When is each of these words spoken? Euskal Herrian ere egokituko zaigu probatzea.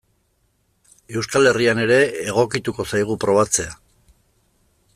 Euskal 1.19 1.49
Herrian 1.49 1.81
ere 1.83 1.99
egokituko 2.31 2.87
zaigu 2.93 3.19
probatzea. 3.25 3.77